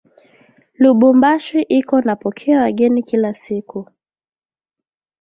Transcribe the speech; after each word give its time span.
Lubumbashi 0.81 1.59
iko 1.69 1.95
napokea 2.01 2.59
wageni 2.61 3.03
kila 3.03 3.33
siku 3.33 3.87